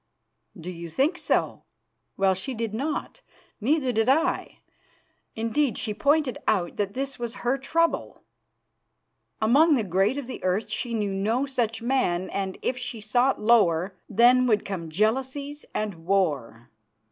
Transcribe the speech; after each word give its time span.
"Do 0.59 0.71
you 0.71 0.89
think 0.89 1.19
so? 1.19 1.61
Well, 2.17 2.33
she 2.33 2.55
did 2.55 2.73
not, 2.73 3.21
neither 3.59 3.91
did 3.91 4.09
I. 4.09 4.57
Indeed, 5.35 5.77
she 5.77 5.93
pointed 5.93 6.39
out 6.47 6.77
that 6.77 6.95
this 6.95 7.19
was 7.19 7.35
her 7.45 7.55
trouble. 7.59 8.23
Among 9.39 9.75
the 9.75 9.83
great 9.83 10.17
of 10.17 10.25
the 10.25 10.43
earth 10.43 10.69
she 10.71 10.95
knew 10.95 11.13
no 11.13 11.45
such 11.45 11.83
man, 11.83 12.31
and, 12.31 12.57
if 12.63 12.79
she 12.79 12.99
sought 12.99 13.39
lower, 13.39 13.95
then 14.09 14.47
would 14.47 14.65
come 14.65 14.89
jealousies 14.89 15.65
and 15.71 16.03
war." 16.03 16.71